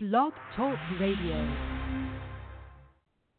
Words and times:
Blog 0.00 0.32
Talk 0.54 0.78
Radio. 1.00 1.56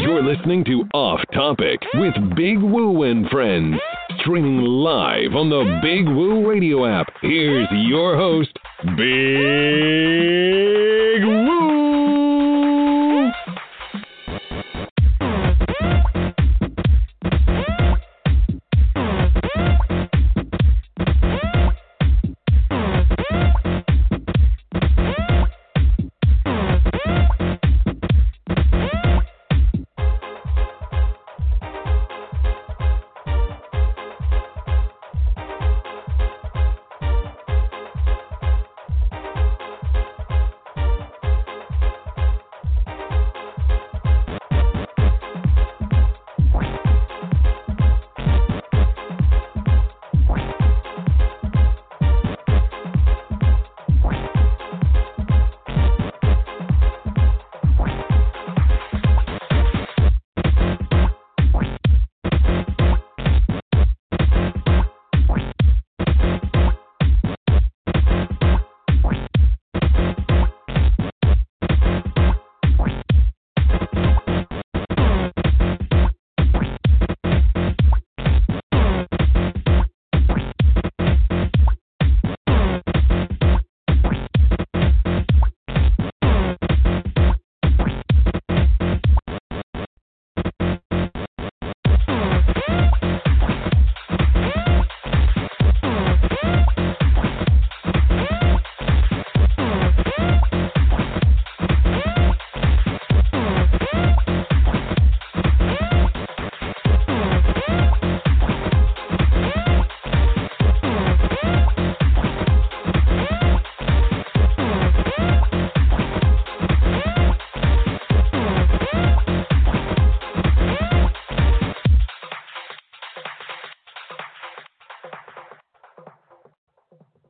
You're 0.00 0.20
listening 0.20 0.64
to 0.64 0.82
Off 0.92 1.20
Topic 1.32 1.78
with 1.94 2.12
Big 2.34 2.58
Woo 2.58 3.04
and 3.04 3.30
Friends. 3.30 3.76
Streaming 4.18 4.58
live 4.58 5.36
on 5.36 5.48
the 5.48 5.78
Big 5.80 6.08
Woo 6.08 6.50
Radio 6.50 6.86
app. 6.86 7.06
Here's 7.22 7.68
your 7.70 8.16
host, 8.16 8.50
Big 8.96 10.19